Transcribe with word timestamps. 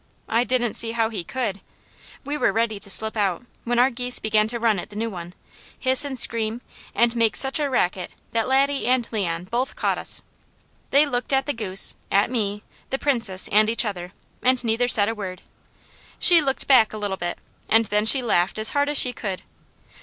I 0.27 0.43
didn't 0.43 0.73
see 0.73 0.93
how 0.93 1.09
he 1.09 1.23
could! 1.23 1.61
We 2.25 2.35
were 2.35 2.51
ready 2.51 2.79
to 2.79 2.89
slip 2.89 3.15
out, 3.15 3.45
when 3.65 3.77
our 3.77 3.91
geese 3.91 4.17
began 4.17 4.47
to 4.47 4.57
run 4.59 4.79
at 4.79 4.89
the 4.89 4.95
new 4.95 5.11
one, 5.11 5.35
hiss 5.77 6.03
and 6.03 6.17
scream, 6.19 6.61
and 6.95 7.15
make 7.15 7.35
such 7.35 7.59
a 7.59 7.69
racket 7.69 8.09
that 8.31 8.47
Laddie 8.47 8.87
and 8.87 9.07
Leon 9.11 9.43
both 9.51 9.75
caught 9.75 9.99
us. 9.99 10.23
They 10.89 11.05
looked 11.05 11.31
at 11.31 11.45
the 11.45 11.53
goose, 11.53 11.93
at 12.09 12.31
me, 12.31 12.63
the 12.89 12.97
Princess, 12.97 13.47
and 13.51 13.69
each 13.69 13.85
other, 13.85 14.11
and 14.41 14.63
neither 14.63 14.87
said 14.87 15.07
a 15.07 15.13
word. 15.13 15.43
She 16.17 16.41
looked 16.41 16.65
back 16.65 16.93
a 16.93 16.97
little 16.97 17.15
bit, 17.17 17.37
and 17.69 17.85
then 17.85 18.07
she 18.07 18.23
laughed 18.23 18.57
as 18.57 18.71
hard 18.71 18.89
as 18.89 18.97
she 18.97 19.13
could. 19.13 19.43